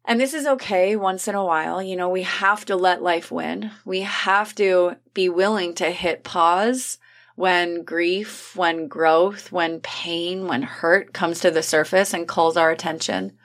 And 0.04 0.20
this 0.20 0.32
is 0.32 0.46
okay 0.46 0.94
once 0.94 1.26
in 1.26 1.34
a 1.34 1.44
while. 1.44 1.82
You 1.82 1.96
know, 1.96 2.08
we 2.08 2.22
have 2.22 2.64
to 2.66 2.76
let 2.76 3.02
life 3.02 3.32
win. 3.32 3.72
We 3.84 4.02
have 4.02 4.54
to 4.54 4.94
be 5.12 5.28
willing 5.28 5.74
to 5.74 5.90
hit 5.90 6.22
pause 6.22 6.98
when 7.36 7.84
grief, 7.84 8.56
when 8.56 8.88
growth, 8.88 9.52
when 9.52 9.80
pain, 9.80 10.48
when 10.48 10.62
hurt 10.62 11.12
comes 11.12 11.38
to 11.40 11.50
the 11.50 11.62
surface 11.62 12.12
and 12.12 12.26
calls 12.26 12.56
our 12.56 12.70
attention. 12.70 13.38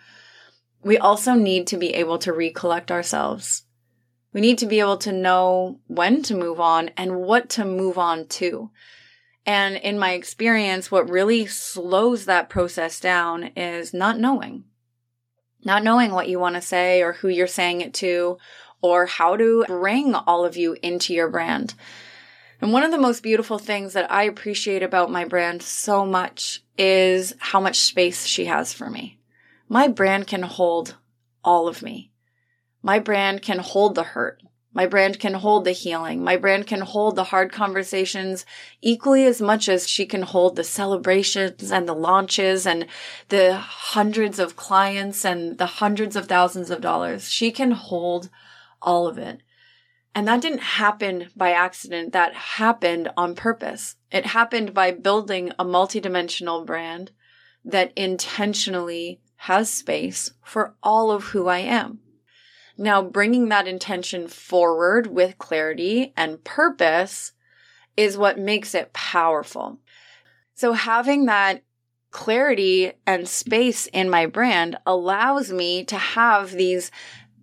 We 0.83 0.97
also 0.97 1.35
need 1.35 1.67
to 1.67 1.77
be 1.77 1.93
able 1.93 2.17
to 2.19 2.33
recollect 2.33 2.91
ourselves. 2.91 3.65
We 4.33 4.41
need 4.41 4.57
to 4.57 4.65
be 4.65 4.79
able 4.79 4.97
to 4.97 5.11
know 5.11 5.79
when 5.85 6.23
to 6.23 6.35
move 6.35 6.59
on 6.59 6.89
and 6.97 7.17
what 7.17 7.49
to 7.51 7.65
move 7.65 7.99
on 7.99 8.27
to. 8.27 8.71
And 9.45 9.75
in 9.75 9.99
my 9.99 10.13
experience, 10.13 10.89
what 10.89 11.09
really 11.09 11.45
slows 11.45 12.25
that 12.25 12.49
process 12.49 12.99
down 12.99 13.51
is 13.55 13.93
not 13.93 14.17
knowing 14.17 14.63
not 15.63 15.83
knowing 15.83 16.11
what 16.11 16.27
you 16.27 16.39
want 16.39 16.55
to 16.55 16.61
say 16.61 17.01
or 17.01 17.13
who 17.13 17.27
you're 17.27 17.47
saying 17.47 17.81
it 17.81 17.93
to 17.95 18.37
or 18.81 19.05
how 19.05 19.35
to 19.37 19.63
bring 19.67 20.15
all 20.15 20.43
of 20.43 20.57
you 20.57 20.75
into 20.81 21.13
your 21.13 21.29
brand. 21.29 21.73
And 22.61 22.71
one 22.71 22.83
of 22.83 22.91
the 22.91 22.99
most 22.99 23.23
beautiful 23.23 23.57
things 23.57 23.93
that 23.93 24.11
I 24.11 24.23
appreciate 24.23 24.83
about 24.83 25.09
my 25.09 25.25
brand 25.25 25.63
so 25.63 26.05
much 26.05 26.61
is 26.77 27.33
how 27.39 27.59
much 27.59 27.79
space 27.79 28.25
she 28.27 28.45
has 28.45 28.71
for 28.71 28.87
me. 28.87 29.19
My 29.67 29.87
brand 29.87 30.27
can 30.27 30.43
hold 30.43 30.95
all 31.43 31.67
of 31.67 31.81
me. 31.81 32.11
My 32.83 32.99
brand 32.99 33.41
can 33.41 33.57
hold 33.59 33.95
the 33.95 34.03
hurt. 34.03 34.43
My 34.73 34.85
brand 34.85 35.19
can 35.19 35.33
hold 35.33 35.65
the 35.65 35.71
healing. 35.71 36.23
My 36.23 36.37
brand 36.37 36.67
can 36.67 36.81
hold 36.81 37.15
the 37.15 37.25
hard 37.25 37.51
conversations 37.51 38.45
equally 38.81 39.25
as 39.25 39.41
much 39.41 39.67
as 39.67 39.89
she 39.89 40.05
can 40.05 40.21
hold 40.21 40.55
the 40.55 40.63
celebrations 40.63 41.71
and 41.71 41.89
the 41.89 41.95
launches 41.95 42.67
and 42.67 42.85
the 43.29 43.55
hundreds 43.55 44.39
of 44.39 44.55
clients 44.55 45.25
and 45.25 45.57
the 45.57 45.65
hundreds 45.65 46.15
of 46.15 46.27
thousands 46.27 46.69
of 46.69 46.79
dollars. 46.79 47.29
She 47.29 47.51
can 47.51 47.71
hold 47.71 48.29
all 48.81 49.07
of 49.07 49.17
it. 49.17 49.41
And 50.13 50.27
that 50.27 50.41
didn't 50.41 50.59
happen 50.59 51.29
by 51.35 51.51
accident. 51.51 52.11
That 52.13 52.33
happened 52.33 53.09
on 53.15 53.35
purpose. 53.35 53.95
It 54.11 54.25
happened 54.25 54.73
by 54.73 54.91
building 54.91 55.51
a 55.57 55.63
multidimensional 55.63 56.65
brand 56.65 57.11
that 57.63 57.93
intentionally 57.95 59.21
has 59.37 59.69
space 59.69 60.31
for 60.43 60.75
all 60.83 61.11
of 61.11 61.25
who 61.25 61.47
I 61.47 61.59
am. 61.59 61.99
Now, 62.77 63.01
bringing 63.01 63.49
that 63.49 63.67
intention 63.67 64.27
forward 64.27 65.07
with 65.07 65.37
clarity 65.37 66.13
and 66.17 66.43
purpose 66.43 67.33
is 67.95 68.17
what 68.17 68.39
makes 68.39 68.73
it 68.73 68.93
powerful. 68.93 69.79
So 70.55 70.73
having 70.73 71.25
that 71.25 71.63
clarity 72.11 72.93
and 73.07 73.27
space 73.27 73.87
in 73.87 74.09
my 74.09 74.25
brand 74.25 74.77
allows 74.85 75.51
me 75.51 75.83
to 75.85 75.97
have 75.97 76.51
these 76.51 76.91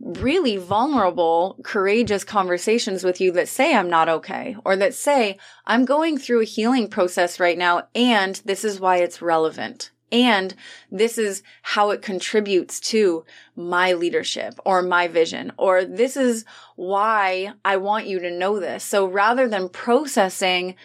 really 0.01 0.57
vulnerable, 0.57 1.59
courageous 1.63 2.25
conversations 2.25 3.05
with 3.05 3.21
you 3.21 3.33
that 3.33 3.49
say 3.49 3.75
I'm 3.75 3.91
not 3.91 4.09
okay 4.09 4.57
or 4.65 4.77
that 4.77 4.95
say 4.95 5.39
I'm 5.67 5.85
going 5.85 6.19
through 6.19 6.43
a 6.43 6.45
healing 6.45 6.89
process 6.89 7.41
right 7.41 7.59
now 7.59 7.89
and 7.95 8.37
this 8.45 8.65
is 8.65 8.81
why 8.81 8.99
it's 8.99 9.23
relevant. 9.23 9.91
And 10.11 10.55
this 10.91 11.19
is 11.19 11.43
how 11.63 11.91
it 11.91 12.01
contributes 12.01 12.81
to 12.81 13.25
my 13.55 13.93
leadership 13.93 14.55
or 14.65 14.81
my 14.81 15.07
vision, 15.07 15.53
or 15.59 15.85
this 15.85 16.17
is 16.17 16.47
why 16.77 17.53
I 17.63 17.77
want 17.77 18.07
you 18.07 18.19
to 18.21 18.31
know 18.31 18.59
this. 18.59 18.85
So 18.85 19.07
rather 19.07 19.47
than 19.49 19.69
processing 19.69 20.77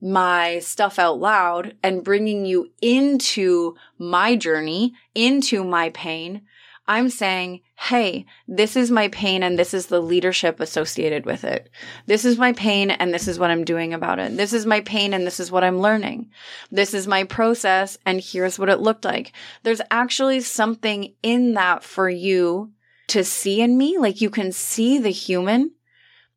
my 0.00 0.60
stuff 0.60 0.98
out 0.98 1.18
loud 1.18 1.74
and 1.82 2.02
bringing 2.02 2.46
you 2.46 2.70
into 2.80 3.76
my 3.98 4.34
journey, 4.34 4.94
into 5.14 5.62
my 5.62 5.90
pain, 5.90 6.40
I'm 6.86 7.08
saying, 7.08 7.60
hey, 7.78 8.26
this 8.48 8.74
is 8.74 8.90
my 8.90 9.08
pain 9.08 9.42
and 9.42 9.58
this 9.58 9.74
is 9.74 9.86
the 9.86 10.00
leadership 10.00 10.58
associated 10.58 11.24
with 11.24 11.44
it. 11.44 11.70
This 12.06 12.24
is 12.24 12.36
my 12.36 12.52
pain 12.52 12.90
and 12.90 13.14
this 13.14 13.28
is 13.28 13.38
what 13.38 13.50
I'm 13.50 13.64
doing 13.64 13.94
about 13.94 14.18
it. 14.18 14.36
This 14.36 14.52
is 14.52 14.66
my 14.66 14.80
pain 14.80 15.14
and 15.14 15.26
this 15.26 15.38
is 15.38 15.52
what 15.52 15.62
I'm 15.62 15.78
learning. 15.78 16.30
This 16.70 16.92
is 16.92 17.06
my 17.06 17.24
process 17.24 17.96
and 18.04 18.20
here's 18.20 18.58
what 18.58 18.68
it 18.68 18.80
looked 18.80 19.04
like. 19.04 19.32
There's 19.62 19.80
actually 19.90 20.40
something 20.40 21.14
in 21.22 21.54
that 21.54 21.84
for 21.84 22.08
you 22.08 22.72
to 23.08 23.22
see 23.22 23.60
in 23.60 23.78
me. 23.78 23.98
Like 23.98 24.20
you 24.20 24.30
can 24.30 24.50
see 24.50 24.98
the 24.98 25.10
human 25.10 25.72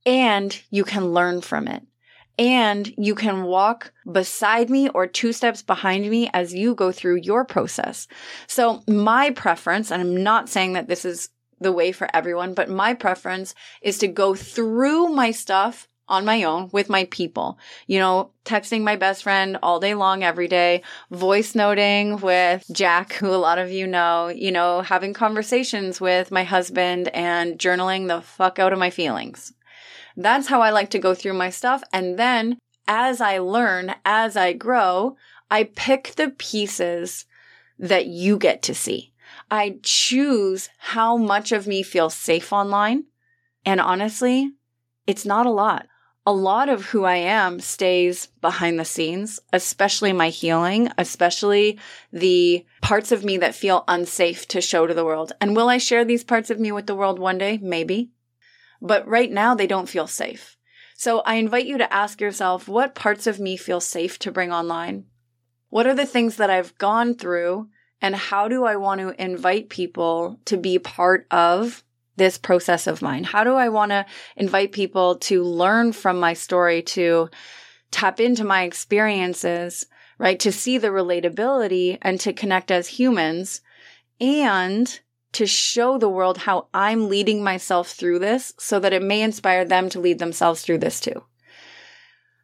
and 0.05 0.61
you 0.69 0.83
can 0.83 1.13
learn 1.13 1.41
from 1.41 1.67
it 1.67 1.83
and 2.37 2.93
you 2.97 3.15
can 3.15 3.43
walk 3.43 3.93
beside 4.11 4.69
me 4.69 4.89
or 4.89 5.07
two 5.07 5.33
steps 5.33 5.61
behind 5.61 6.09
me 6.09 6.29
as 6.33 6.53
you 6.53 6.75
go 6.75 6.91
through 6.91 7.17
your 7.17 7.45
process. 7.45 8.07
So 8.47 8.83
my 8.87 9.31
preference, 9.31 9.91
and 9.91 10.01
I'm 10.01 10.23
not 10.23 10.49
saying 10.49 10.73
that 10.73 10.87
this 10.87 11.05
is 11.05 11.29
the 11.59 11.71
way 11.71 11.91
for 11.91 12.07
everyone, 12.13 12.53
but 12.53 12.69
my 12.69 12.93
preference 12.93 13.53
is 13.81 13.97
to 13.99 14.07
go 14.07 14.35
through 14.35 15.09
my 15.09 15.31
stuff 15.31 15.87
on 16.07 16.25
my 16.25 16.43
own 16.43 16.69
with 16.73 16.89
my 16.89 17.05
people. 17.05 17.57
You 17.87 17.99
know, 17.99 18.31
texting 18.45 18.81
my 18.81 18.95
best 18.95 19.23
friend 19.23 19.57
all 19.63 19.79
day 19.79 19.93
long 19.95 20.23
every 20.23 20.47
day, 20.47 20.81
voice 21.11 21.55
noting 21.55 22.17
with 22.17 22.65
Jack, 22.71 23.13
who 23.13 23.29
a 23.29 23.37
lot 23.37 23.57
of 23.57 23.71
you 23.71 23.87
know, 23.87 24.27
you 24.27 24.51
know, 24.51 24.81
having 24.81 25.13
conversations 25.13 26.01
with 26.01 26.29
my 26.31 26.43
husband 26.43 27.07
and 27.09 27.57
journaling 27.57 28.07
the 28.07 28.21
fuck 28.21 28.59
out 28.59 28.73
of 28.73 28.79
my 28.79 28.89
feelings. 28.89 29.53
That's 30.15 30.47
how 30.47 30.61
I 30.61 30.69
like 30.69 30.89
to 30.91 30.99
go 30.99 31.13
through 31.13 31.33
my 31.33 31.49
stuff. 31.49 31.83
And 31.91 32.17
then 32.17 32.57
as 32.87 33.21
I 33.21 33.39
learn, 33.39 33.95
as 34.05 34.35
I 34.35 34.53
grow, 34.53 35.17
I 35.49 35.63
pick 35.63 36.13
the 36.15 36.29
pieces 36.29 37.25
that 37.79 38.05
you 38.05 38.37
get 38.37 38.61
to 38.63 38.75
see. 38.75 39.13
I 39.49 39.79
choose 39.83 40.69
how 40.77 41.17
much 41.17 41.51
of 41.51 41.67
me 41.67 41.83
feels 41.83 42.13
safe 42.13 42.53
online. 42.53 43.05
And 43.65 43.79
honestly, 43.79 44.53
it's 45.07 45.25
not 45.25 45.45
a 45.45 45.51
lot. 45.51 45.87
A 46.25 46.31
lot 46.31 46.69
of 46.69 46.85
who 46.85 47.03
I 47.03 47.17
am 47.17 47.59
stays 47.59 48.27
behind 48.39 48.79
the 48.79 48.85
scenes, 48.85 49.41
especially 49.51 50.13
my 50.13 50.29
healing, 50.29 50.89
especially 50.97 51.77
the 52.13 52.65
parts 52.81 53.11
of 53.11 53.25
me 53.25 53.37
that 53.37 53.55
feel 53.55 53.83
unsafe 53.89 54.47
to 54.49 54.61
show 54.61 54.87
to 54.87 54.93
the 54.93 55.03
world. 55.03 55.33
And 55.41 55.53
will 55.53 55.67
I 55.67 55.79
share 55.79 56.05
these 56.05 56.23
parts 56.23 56.49
of 56.49 56.61
me 56.61 56.71
with 56.71 56.87
the 56.87 56.95
world 56.95 57.19
one 57.19 57.37
day? 57.37 57.59
Maybe. 57.61 58.12
But 58.83 59.07
right 59.07 59.31
now, 59.31 59.55
they 59.55 59.65
don't 59.65 59.87
feel 59.87 60.07
safe. 60.07 60.57
So 60.93 61.21
I 61.21 61.35
invite 61.35 61.65
you 61.65 61.77
to 61.77 61.91
ask 61.91 62.19
yourself 62.19 62.67
what 62.67 62.95
parts 62.95 63.25
of 63.27 63.39
me 63.39 63.55
feel 63.55 63.79
safe 63.79 64.19
to 64.19 64.31
bring 64.31 64.51
online? 64.51 65.05
What 65.69 65.87
are 65.87 65.95
the 65.95 66.05
things 66.05 66.35
that 66.35 66.49
I've 66.49 66.77
gone 66.77 67.15
through? 67.15 67.69
And 68.01 68.13
how 68.13 68.49
do 68.49 68.65
I 68.65 68.75
want 68.75 68.99
to 68.99 69.23
invite 69.23 69.69
people 69.69 70.39
to 70.45 70.57
be 70.57 70.77
part 70.77 71.25
of 71.31 71.83
this 72.17 72.37
process 72.37 72.85
of 72.85 73.01
mine? 73.01 73.23
How 73.23 73.45
do 73.45 73.55
I 73.55 73.69
want 73.69 73.91
to 73.91 74.05
invite 74.35 74.73
people 74.73 75.15
to 75.19 75.43
learn 75.43 75.93
from 75.93 76.19
my 76.19 76.33
story, 76.33 76.81
to 76.83 77.29
tap 77.89 78.19
into 78.19 78.43
my 78.43 78.63
experiences, 78.63 79.85
right? 80.17 80.39
To 80.41 80.51
see 80.51 80.77
the 80.77 80.89
relatability 80.89 81.97
and 82.01 82.19
to 82.19 82.33
connect 82.33 82.69
as 82.69 82.87
humans 82.87 83.61
and 84.19 84.99
to 85.33 85.47
show 85.47 85.97
the 85.97 86.09
world 86.09 86.37
how 86.37 86.67
I'm 86.73 87.09
leading 87.09 87.43
myself 87.43 87.89
through 87.91 88.19
this 88.19 88.53
so 88.57 88.79
that 88.79 88.93
it 88.93 89.01
may 89.01 89.21
inspire 89.21 89.65
them 89.65 89.89
to 89.89 89.99
lead 89.99 90.19
themselves 90.19 90.61
through 90.61 90.77
this 90.77 90.99
too. 90.99 91.23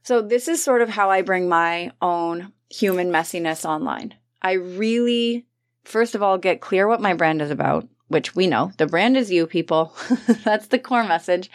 So 0.04 0.22
this 0.22 0.48
is 0.48 0.64
sort 0.64 0.82
of 0.82 0.90
how 0.90 1.12
I 1.12 1.22
bring 1.22 1.48
my 1.48 1.92
own 2.02 2.52
human 2.70 3.12
messiness 3.12 3.64
online. 3.64 4.16
I 4.42 4.54
really, 4.54 5.46
first 5.84 6.16
of 6.16 6.24
all, 6.24 6.38
get 6.38 6.62
clear 6.62 6.88
what 6.88 7.02
my 7.02 7.14
brand 7.14 7.42
is 7.42 7.52
about, 7.52 7.88
which 8.08 8.36
we 8.36 8.48
know 8.48 8.72
the 8.78 8.88
brand 8.88 9.18
is 9.18 9.32
you 9.32 9.46
people. 9.46 9.94
That's 10.44 10.68
the 10.68 10.80
core 10.80 11.04
message, 11.04 11.52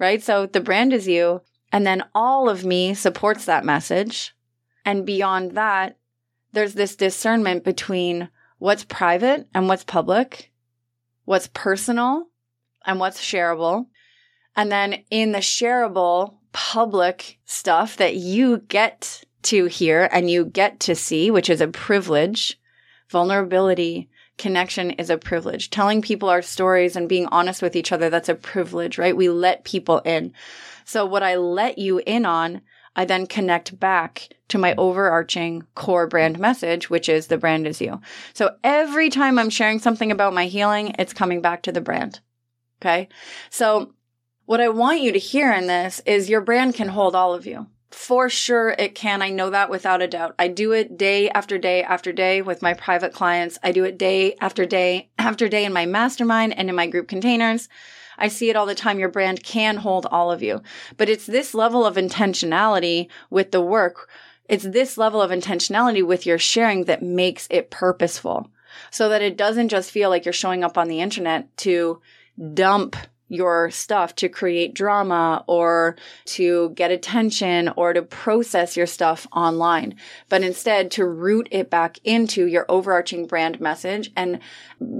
right? 0.00 0.22
So 0.22 0.46
the 0.46 0.60
brand 0.60 0.92
is 0.92 1.06
you. 1.06 1.42
And 1.70 1.86
then 1.86 2.04
all 2.14 2.48
of 2.48 2.64
me 2.64 2.94
supports 2.94 3.44
that 3.44 3.64
message. 3.64 4.34
And 4.84 5.06
beyond 5.06 5.52
that, 5.52 5.98
there's 6.52 6.74
this 6.74 6.96
discernment 6.96 7.64
between 7.64 8.28
what's 8.58 8.84
private 8.84 9.48
and 9.54 9.68
what's 9.68 9.84
public 9.84 10.52
what's 11.24 11.48
personal 11.52 12.26
and 12.86 13.00
what's 13.00 13.20
shareable. 13.20 13.86
And 14.56 14.70
then 14.70 15.04
in 15.10 15.32
the 15.32 15.38
shareable 15.38 16.36
public 16.52 17.38
stuff 17.44 17.96
that 17.96 18.16
you 18.16 18.58
get 18.58 19.24
to 19.42 19.66
hear 19.66 20.08
and 20.12 20.30
you 20.30 20.44
get 20.44 20.80
to 20.80 20.94
see, 20.94 21.30
which 21.30 21.50
is 21.50 21.60
a 21.60 21.68
privilege, 21.68 22.58
vulnerability, 23.10 24.08
connection 24.38 24.90
is 24.92 25.10
a 25.10 25.18
privilege. 25.18 25.70
Telling 25.70 26.02
people 26.02 26.28
our 26.28 26.42
stories 26.42 26.96
and 26.96 27.08
being 27.08 27.26
honest 27.26 27.62
with 27.62 27.76
each 27.76 27.92
other, 27.92 28.10
that's 28.10 28.28
a 28.28 28.34
privilege, 28.34 28.98
right? 28.98 29.16
We 29.16 29.28
let 29.28 29.64
people 29.64 30.00
in. 30.00 30.32
So 30.84 31.06
what 31.06 31.22
I 31.22 31.36
let 31.36 31.78
you 31.78 32.00
in 32.06 32.24
on 32.24 32.62
I 32.96 33.04
then 33.04 33.26
connect 33.26 33.78
back 33.78 34.28
to 34.48 34.58
my 34.58 34.74
overarching 34.76 35.64
core 35.74 36.06
brand 36.06 36.38
message, 36.38 36.90
which 36.90 37.08
is 37.08 37.26
the 37.26 37.38
brand 37.38 37.66
is 37.66 37.80
you. 37.80 38.00
So 38.34 38.56
every 38.62 39.10
time 39.10 39.38
I'm 39.38 39.50
sharing 39.50 39.78
something 39.78 40.10
about 40.10 40.34
my 40.34 40.46
healing, 40.46 40.94
it's 40.98 41.12
coming 41.12 41.40
back 41.40 41.62
to 41.62 41.72
the 41.72 41.80
brand. 41.80 42.20
Okay. 42.80 43.08
So 43.50 43.94
what 44.46 44.60
I 44.60 44.68
want 44.68 45.00
you 45.00 45.12
to 45.12 45.18
hear 45.18 45.52
in 45.52 45.66
this 45.66 46.00
is 46.06 46.28
your 46.28 46.40
brand 46.40 46.74
can 46.74 46.88
hold 46.88 47.14
all 47.14 47.34
of 47.34 47.46
you. 47.46 47.66
For 47.90 48.28
sure, 48.28 48.70
it 48.70 48.96
can. 48.96 49.22
I 49.22 49.30
know 49.30 49.50
that 49.50 49.70
without 49.70 50.02
a 50.02 50.08
doubt. 50.08 50.34
I 50.38 50.48
do 50.48 50.72
it 50.72 50.98
day 50.98 51.30
after 51.30 51.58
day 51.58 51.84
after 51.84 52.12
day 52.12 52.42
with 52.42 52.60
my 52.60 52.74
private 52.74 53.12
clients. 53.12 53.56
I 53.62 53.70
do 53.70 53.84
it 53.84 53.96
day 53.96 54.34
after 54.40 54.66
day 54.66 55.10
after 55.16 55.48
day 55.48 55.64
in 55.64 55.72
my 55.72 55.86
mastermind 55.86 56.58
and 56.58 56.68
in 56.68 56.74
my 56.74 56.88
group 56.88 57.06
containers. 57.06 57.68
I 58.18 58.28
see 58.28 58.50
it 58.50 58.56
all 58.56 58.66
the 58.66 58.74
time. 58.74 58.98
Your 58.98 59.08
brand 59.08 59.42
can 59.42 59.76
hold 59.76 60.06
all 60.06 60.30
of 60.30 60.42
you, 60.42 60.62
but 60.96 61.08
it's 61.08 61.26
this 61.26 61.54
level 61.54 61.84
of 61.84 61.96
intentionality 61.96 63.08
with 63.30 63.50
the 63.50 63.60
work. 63.60 64.08
It's 64.48 64.64
this 64.64 64.98
level 64.98 65.22
of 65.22 65.30
intentionality 65.30 66.06
with 66.06 66.26
your 66.26 66.38
sharing 66.38 66.84
that 66.84 67.02
makes 67.02 67.46
it 67.50 67.70
purposeful 67.70 68.50
so 68.90 69.08
that 69.08 69.22
it 69.22 69.36
doesn't 69.36 69.68
just 69.68 69.90
feel 69.90 70.10
like 70.10 70.24
you're 70.24 70.32
showing 70.32 70.64
up 70.64 70.76
on 70.76 70.88
the 70.88 71.00
internet 71.00 71.56
to 71.58 72.00
dump 72.52 72.96
your 73.28 73.70
stuff 73.70 74.14
to 74.16 74.28
create 74.28 74.74
drama 74.74 75.44
or 75.46 75.96
to 76.26 76.70
get 76.70 76.90
attention 76.90 77.70
or 77.76 77.92
to 77.92 78.02
process 78.02 78.76
your 78.76 78.86
stuff 78.86 79.26
online, 79.32 79.96
but 80.28 80.42
instead 80.42 80.90
to 80.90 81.06
root 81.06 81.48
it 81.50 81.70
back 81.70 81.98
into 82.04 82.46
your 82.46 82.66
overarching 82.68 83.26
brand 83.26 83.60
message 83.60 84.10
and 84.16 84.40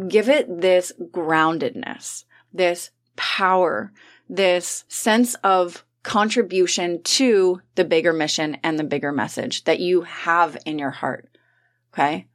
give 0.09 0.29
it 0.29 0.61
this 0.61 0.93
groundedness, 1.13 2.25
this 2.53 2.91
power, 3.17 3.93
this 4.29 4.85
sense 4.89 5.35
of 5.45 5.85
contribution 6.03 7.03
to 7.03 7.61
the 7.75 7.85
bigger 7.85 8.13
mission 8.13 8.59
and 8.63 8.79
the 8.79 8.85
bigger 8.85 9.11
message 9.11 9.65
that 9.65 9.81
you 9.81 10.03
have 10.03 10.57
in 10.67 10.79
your 10.79 10.91
heart. 10.91 11.29
Okay. 11.93 12.27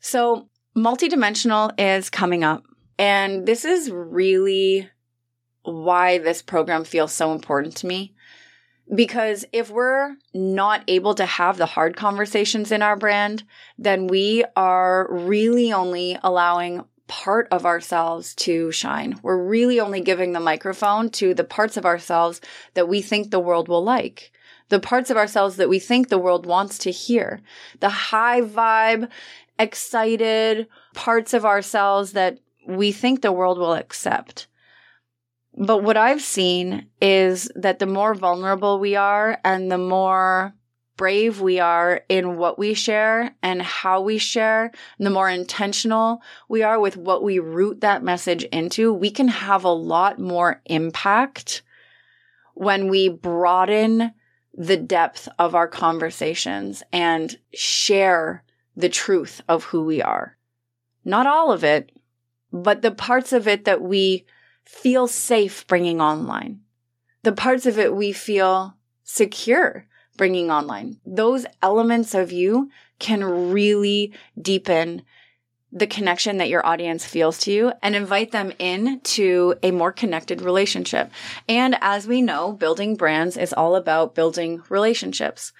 So 0.00 0.48
multidimensional 0.76 1.72
is 1.78 2.10
coming 2.10 2.44
up. 2.44 2.64
And 2.98 3.46
this 3.46 3.64
is 3.64 3.90
really 3.90 4.88
why 5.62 6.18
this 6.18 6.42
program 6.42 6.84
feels 6.84 7.12
so 7.12 7.32
important 7.32 7.76
to 7.76 7.86
me. 7.86 8.14
Because 8.94 9.46
if 9.52 9.70
we're 9.70 10.16
not 10.34 10.84
able 10.88 11.14
to 11.14 11.24
have 11.24 11.56
the 11.56 11.66
hard 11.66 11.96
conversations 11.96 12.70
in 12.70 12.82
our 12.82 12.96
brand, 12.96 13.44
then 13.78 14.08
we 14.08 14.44
are 14.56 15.08
really 15.10 15.72
only 15.72 16.18
allowing 16.22 16.84
part 17.06 17.48
of 17.50 17.66
ourselves 17.66 18.34
to 18.34 18.72
shine. 18.72 19.18
We're 19.22 19.42
really 19.42 19.80
only 19.80 20.00
giving 20.00 20.32
the 20.32 20.40
microphone 20.40 21.10
to 21.10 21.34
the 21.34 21.44
parts 21.44 21.76
of 21.76 21.84
ourselves 21.84 22.40
that 22.74 22.88
we 22.88 23.02
think 23.02 23.30
the 23.30 23.40
world 23.40 23.68
will 23.68 23.84
like. 23.84 24.32
The 24.70 24.80
parts 24.80 25.10
of 25.10 25.16
ourselves 25.16 25.56
that 25.56 25.68
we 25.68 25.78
think 25.78 26.08
the 26.08 26.18
world 26.18 26.46
wants 26.46 26.78
to 26.78 26.90
hear. 26.90 27.42
The 27.80 27.90
high 27.90 28.40
vibe, 28.40 29.10
excited 29.58 30.66
parts 30.94 31.34
of 31.34 31.44
ourselves 31.44 32.12
that 32.12 32.38
we 32.66 32.92
think 32.92 33.20
the 33.20 33.32
world 33.32 33.58
will 33.58 33.74
accept. 33.74 34.46
But 35.56 35.82
what 35.82 35.96
I've 35.96 36.22
seen 36.22 36.88
is 37.00 37.50
that 37.54 37.78
the 37.78 37.86
more 37.86 38.14
vulnerable 38.14 38.80
we 38.80 38.96
are 38.96 39.38
and 39.44 39.70
the 39.70 39.78
more 39.78 40.54
brave 40.96 41.40
we 41.40 41.58
are 41.58 42.02
in 42.08 42.36
what 42.36 42.58
we 42.58 42.74
share 42.74 43.34
and 43.42 43.62
how 43.62 44.00
we 44.00 44.18
share, 44.18 44.70
the 44.98 45.10
more 45.10 45.28
intentional 45.28 46.22
we 46.48 46.62
are 46.62 46.78
with 46.78 46.96
what 46.96 47.22
we 47.22 47.38
root 47.38 47.80
that 47.80 48.02
message 48.02 48.44
into, 48.44 48.92
we 48.92 49.10
can 49.10 49.28
have 49.28 49.64
a 49.64 49.68
lot 49.68 50.18
more 50.18 50.60
impact 50.66 51.62
when 52.54 52.88
we 52.88 53.08
broaden 53.08 54.12
the 54.56 54.76
depth 54.76 55.28
of 55.38 55.54
our 55.54 55.66
conversations 55.66 56.82
and 56.92 57.38
share 57.52 58.44
the 58.76 58.88
truth 58.88 59.40
of 59.48 59.64
who 59.64 59.84
we 59.84 60.00
are. 60.00 60.36
Not 61.04 61.26
all 61.26 61.52
of 61.52 61.64
it, 61.64 61.90
but 62.52 62.82
the 62.82 62.92
parts 62.92 63.32
of 63.32 63.48
it 63.48 63.64
that 63.64 63.82
we 63.82 64.24
feel 64.64 65.08
safe 65.08 65.66
bringing 65.66 66.00
online, 66.00 66.60
the 67.22 67.32
parts 67.32 67.66
of 67.66 67.78
it 67.78 67.94
we 67.94 68.12
feel 68.12 68.76
secure 69.02 69.86
bringing 70.16 70.50
online. 70.50 70.98
Those 71.04 71.46
elements 71.62 72.14
of 72.14 72.32
you 72.32 72.70
can 72.98 73.24
really 73.24 74.12
deepen 74.40 75.02
the 75.74 75.86
connection 75.88 76.36
that 76.36 76.48
your 76.48 76.64
audience 76.64 77.04
feels 77.04 77.38
to 77.38 77.52
you 77.52 77.72
and 77.82 77.96
invite 77.96 78.30
them 78.30 78.52
in 78.60 79.00
to 79.00 79.56
a 79.62 79.72
more 79.72 79.90
connected 79.90 80.40
relationship. 80.40 81.10
And 81.48 81.76
as 81.80 82.06
we 82.06 82.22
know, 82.22 82.52
building 82.52 82.94
brands 82.94 83.36
is 83.36 83.52
all 83.52 83.74
about 83.74 84.14
building 84.14 84.62
relationships. 84.68 85.52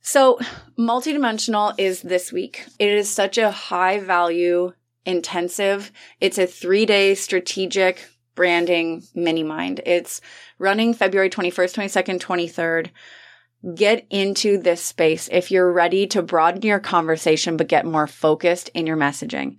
So 0.00 0.38
multidimensional 0.78 1.74
is 1.76 2.00
this 2.00 2.32
week. 2.32 2.64
It 2.78 2.88
is 2.88 3.10
such 3.10 3.36
a 3.36 3.50
high 3.50 4.00
value 4.00 4.72
intensive. 5.04 5.92
It's 6.20 6.38
a 6.38 6.46
three 6.46 6.86
day 6.86 7.14
strategic 7.14 8.08
branding 8.34 9.02
mini 9.14 9.42
mind. 9.42 9.82
It's 9.84 10.22
running 10.58 10.94
February 10.94 11.28
21st, 11.28 11.74
22nd, 11.74 12.20
23rd 12.20 12.90
get 13.74 14.06
into 14.10 14.58
this 14.58 14.82
space 14.82 15.28
if 15.30 15.50
you're 15.50 15.72
ready 15.72 16.06
to 16.08 16.22
broaden 16.22 16.62
your 16.62 16.80
conversation 16.80 17.56
but 17.56 17.68
get 17.68 17.86
more 17.86 18.06
focused 18.06 18.68
in 18.74 18.86
your 18.86 18.96
messaging. 18.96 19.58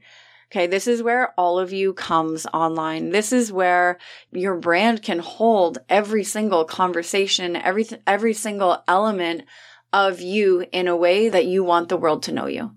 Okay, 0.51 0.67
this 0.67 0.87
is 0.87 1.01
where 1.01 1.33
all 1.35 1.57
of 1.57 1.73
you 1.73 1.93
comes 1.93 2.45
online. 2.53 3.09
This 3.09 3.33
is 3.33 3.51
where 3.51 3.97
your 4.31 4.55
brand 4.55 5.01
can 5.01 5.17
hold 5.17 5.79
every 5.89 6.23
single 6.23 6.63
conversation, 6.63 7.55
every 7.55 7.87
every 8.05 8.33
single 8.33 8.83
element 8.87 9.45
of 9.91 10.21
you 10.21 10.65
in 10.71 10.87
a 10.87 10.95
way 10.95 11.29
that 11.29 11.45
you 11.45 11.63
want 11.63 11.89
the 11.89 11.97
world 11.97 12.23
to 12.23 12.31
know 12.31 12.45
you. 12.45 12.71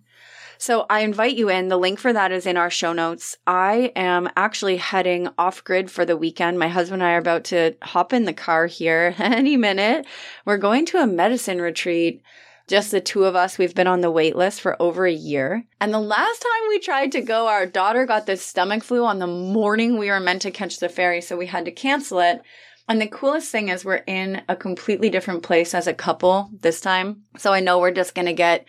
So 0.59 0.87
I 0.88 1.01
invite 1.01 1.37
you 1.37 1.49
in. 1.49 1.69
The 1.69 1.77
link 1.77 1.99
for 1.99 2.12
that 2.12 2.33
is 2.33 2.47
in 2.47 2.57
our 2.57 2.71
show 2.71 2.92
notes. 2.92 3.37
I 3.47 3.92
am 3.97 4.29
actually 4.37 4.77
heading 4.77 5.29
off 5.38 5.64
grid 5.64 5.90
for 5.90 6.05
the 6.05 6.16
weekend. 6.16 6.59
My 6.59 6.69
husband 6.69 7.03
and 7.03 7.11
I 7.11 7.14
are 7.14 7.19
about 7.19 7.45
to 7.45 7.75
hop 7.83 8.12
in 8.12 8.25
the 8.25 8.33
car 8.33 8.66
here 8.66 9.14
any 9.19 9.57
minute. 9.57 10.07
We're 10.45 10.59
going 10.59 10.87
to 10.87 10.99
a 10.99 11.07
medicine 11.07 11.61
retreat. 11.61 12.23
Just 12.69 12.90
the 12.90 13.01
two 13.01 13.25
of 13.25 13.37
us. 13.37 13.59
We've 13.59 13.75
been 13.75 13.87
on 13.87 14.01
the 14.01 14.11
wait 14.11 14.35
list 14.35 14.61
for 14.61 14.81
over 14.83 15.07
a 15.07 15.12
year. 15.12 15.64
And 15.81 15.95
the 15.95 16.01
last 16.01 16.40
time 16.40 16.69
we 16.69 16.81
tried 16.81 17.12
to 17.12 17.21
go, 17.21 17.47
our 17.47 17.64
daughter 17.64 18.07
got 18.07 18.27
this 18.27 18.42
stomach 18.42 18.83
flu 18.83 19.05
on 19.05 19.21
the 19.21 19.27
morning 19.29 19.99
we 19.99 20.11
were 20.11 20.19
meant 20.19 20.42
to 20.42 20.51
catch 20.51 20.79
the 20.79 20.88
ferry. 20.88 21.21
So 21.21 21.37
we 21.37 21.47
had 21.47 21.64
to 21.66 21.71
cancel 21.71 22.19
it. 22.19 22.42
And 22.88 23.01
the 23.01 23.07
coolest 23.07 23.51
thing 23.51 23.69
is 23.69 23.85
we're 23.85 24.03
in 24.07 24.42
a 24.49 24.57
completely 24.57 25.11
different 25.11 25.42
place 25.42 25.75
as 25.75 25.87
a 25.87 25.95
couple 25.95 26.51
this 26.61 26.81
time. 26.81 27.23
So 27.37 27.53
I 27.53 27.61
know 27.61 27.79
we're 27.79 27.90
just 27.90 28.14
going 28.14 28.27
to 28.27 28.33
get 28.33 28.64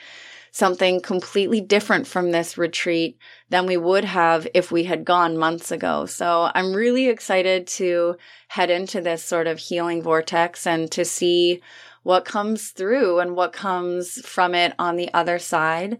something 0.57 0.99
completely 0.99 1.61
different 1.61 2.07
from 2.07 2.31
this 2.31 2.57
retreat 2.57 3.19
than 3.49 3.67
we 3.67 3.77
would 3.77 4.03
have 4.03 4.47
if 4.55 4.71
we 4.71 4.85
had 4.85 5.05
gone 5.05 5.37
months 5.37 5.71
ago. 5.71 6.07
So 6.07 6.49
I'm 6.55 6.73
really 6.73 7.09
excited 7.09 7.67
to 7.67 8.15
head 8.47 8.71
into 8.71 8.99
this 8.99 9.23
sort 9.23 9.45
of 9.45 9.59
healing 9.59 10.01
vortex 10.01 10.65
and 10.65 10.91
to 10.93 11.05
see 11.05 11.61
what 12.01 12.25
comes 12.25 12.71
through 12.71 13.19
and 13.19 13.35
what 13.35 13.53
comes 13.53 14.19
from 14.27 14.55
it 14.55 14.73
on 14.79 14.95
the 14.95 15.13
other 15.13 15.37
side. 15.37 15.99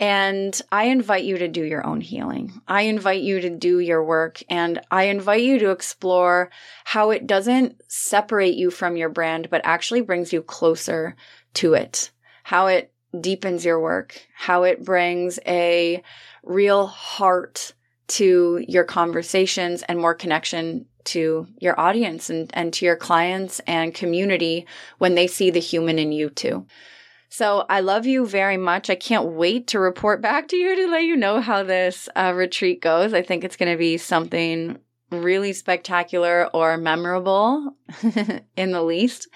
And 0.00 0.60
I 0.72 0.86
invite 0.86 1.22
you 1.22 1.38
to 1.38 1.46
do 1.46 1.62
your 1.62 1.86
own 1.86 2.00
healing. 2.00 2.60
I 2.66 2.82
invite 2.82 3.22
you 3.22 3.40
to 3.40 3.50
do 3.50 3.78
your 3.78 4.02
work 4.02 4.42
and 4.50 4.80
I 4.90 5.04
invite 5.04 5.42
you 5.42 5.60
to 5.60 5.70
explore 5.70 6.50
how 6.84 7.12
it 7.12 7.28
doesn't 7.28 7.80
separate 7.86 8.56
you 8.56 8.72
from 8.72 8.96
your 8.96 9.10
brand, 9.10 9.48
but 9.48 9.60
actually 9.62 10.00
brings 10.00 10.32
you 10.32 10.42
closer 10.42 11.14
to 11.54 11.74
it. 11.74 12.10
How 12.42 12.66
it 12.66 12.92
deepens 13.20 13.64
your 13.64 13.80
work, 13.80 14.26
how 14.34 14.64
it 14.64 14.84
brings 14.84 15.38
a 15.46 16.02
real 16.42 16.86
heart 16.86 17.72
to 18.08 18.64
your 18.68 18.84
conversations 18.84 19.82
and 19.82 19.98
more 19.98 20.14
connection 20.14 20.86
to 21.04 21.46
your 21.58 21.78
audience 21.78 22.30
and, 22.30 22.50
and 22.54 22.72
to 22.72 22.84
your 22.84 22.96
clients 22.96 23.60
and 23.66 23.94
community 23.94 24.66
when 24.98 25.14
they 25.14 25.26
see 25.26 25.50
the 25.50 25.60
human 25.60 25.98
in 25.98 26.12
you 26.12 26.30
too. 26.30 26.66
So 27.28 27.66
I 27.68 27.80
love 27.80 28.06
you 28.06 28.26
very 28.26 28.56
much. 28.56 28.88
I 28.88 28.94
can't 28.94 29.32
wait 29.32 29.68
to 29.68 29.78
report 29.80 30.22
back 30.22 30.48
to 30.48 30.56
you 30.56 30.76
to 30.76 30.88
let 30.88 31.04
you 31.04 31.16
know 31.16 31.40
how 31.40 31.62
this 31.62 32.08
uh, 32.16 32.32
retreat 32.34 32.80
goes. 32.80 33.12
I 33.12 33.22
think 33.22 33.44
it's 33.44 33.56
going 33.56 33.70
to 33.70 33.78
be 33.78 33.98
something 33.98 34.78
really 35.10 35.52
spectacular 35.52 36.48
or 36.52 36.76
memorable 36.76 37.76
in 38.56 38.72
the 38.72 38.82
least. 38.82 39.28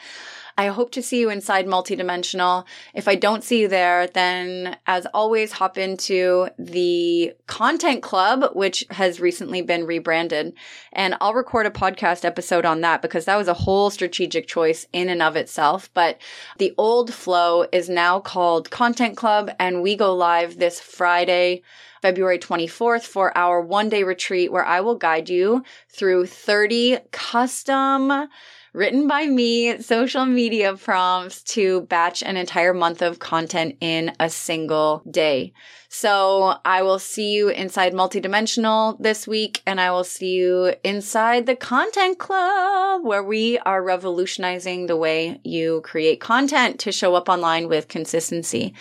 I 0.60 0.66
hope 0.66 0.90
to 0.90 1.02
see 1.02 1.20
you 1.20 1.30
inside 1.30 1.66
multidimensional. 1.66 2.66
If 2.92 3.08
I 3.08 3.14
don't 3.14 3.42
see 3.42 3.62
you 3.62 3.68
there, 3.68 4.06
then 4.08 4.76
as 4.86 5.06
always, 5.14 5.52
hop 5.52 5.78
into 5.78 6.50
the 6.58 7.32
content 7.46 8.02
club, 8.02 8.54
which 8.54 8.84
has 8.90 9.20
recently 9.20 9.62
been 9.62 9.86
rebranded. 9.86 10.52
And 10.92 11.16
I'll 11.18 11.32
record 11.32 11.64
a 11.64 11.70
podcast 11.70 12.26
episode 12.26 12.66
on 12.66 12.82
that 12.82 13.00
because 13.00 13.24
that 13.24 13.38
was 13.38 13.48
a 13.48 13.54
whole 13.54 13.88
strategic 13.88 14.46
choice 14.46 14.86
in 14.92 15.08
and 15.08 15.22
of 15.22 15.34
itself. 15.34 15.88
But 15.94 16.20
the 16.58 16.74
old 16.76 17.14
flow 17.14 17.64
is 17.72 17.88
now 17.88 18.20
called 18.20 18.70
content 18.70 19.16
club 19.16 19.50
and 19.58 19.80
we 19.80 19.96
go 19.96 20.14
live 20.14 20.58
this 20.58 20.78
Friday. 20.78 21.62
February 22.02 22.38
24th 22.38 23.02
for 23.02 23.36
our 23.36 23.60
one 23.60 23.90
day 23.90 24.02
retreat 24.04 24.50
where 24.50 24.64
I 24.64 24.80
will 24.80 24.94
guide 24.94 25.28
you 25.28 25.62
through 25.90 26.26
30 26.26 26.98
custom 27.12 28.28
written 28.72 29.08
by 29.08 29.26
me, 29.26 29.80
social 29.80 30.26
media 30.26 30.76
prompts 30.76 31.42
to 31.42 31.82
batch 31.82 32.22
an 32.22 32.36
entire 32.36 32.72
month 32.72 33.02
of 33.02 33.18
content 33.18 33.76
in 33.80 34.12
a 34.20 34.30
single 34.30 35.02
day. 35.10 35.52
So 35.88 36.54
I 36.64 36.82
will 36.82 37.00
see 37.00 37.32
you 37.32 37.48
inside 37.48 37.92
multidimensional 37.92 38.96
this 39.00 39.26
week 39.26 39.60
and 39.66 39.80
I 39.80 39.90
will 39.90 40.04
see 40.04 40.34
you 40.34 40.74
inside 40.84 41.46
the 41.46 41.56
content 41.56 42.18
club 42.18 43.04
where 43.04 43.24
we 43.24 43.58
are 43.58 43.82
revolutionizing 43.82 44.86
the 44.86 44.96
way 44.96 45.40
you 45.42 45.80
create 45.82 46.20
content 46.20 46.78
to 46.80 46.92
show 46.92 47.16
up 47.16 47.28
online 47.28 47.68
with 47.68 47.88
consistency. 47.88 48.74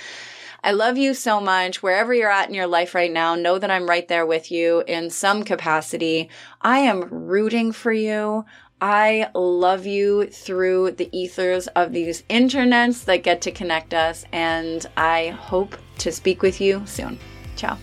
I 0.64 0.72
love 0.72 0.98
you 0.98 1.14
so 1.14 1.40
much. 1.40 1.82
Wherever 1.82 2.14
you're 2.14 2.30
at 2.30 2.50
in 2.50 2.54
your 2.54 2.68
life 2.68 2.94
right 2.94 3.12
now, 3.12 3.34
know 3.36 3.58
that 3.58 3.72
I'm 3.72 3.88
right 3.88 4.08
there 4.08 4.26
with 4.26 4.52
you 4.52 4.84
in 4.88 5.10
some 5.10 5.44
capacity. 5.44 6.30
I 6.62 6.80
am 6.80 7.08
rooting 7.10 7.72
for 7.72 7.94
you. 7.94 8.46
I 8.82 9.30
love 9.34 9.86
you 9.86 10.28
through 10.28 10.92
the 10.92 11.10
ethers 11.12 11.68
of 11.68 11.92
these 11.92 12.24
internets 12.30 13.06
that 13.06 13.24
get 13.24 13.42
to 13.42 13.52
connect 13.52 13.94
us, 13.94 14.26
and 14.32 14.86
I 14.96 15.30
hope 15.30 15.78
to 16.00 16.12
speak 16.12 16.42
with 16.42 16.62
you 16.62 16.84
soon. 16.86 17.20
Ciao. 17.56 17.78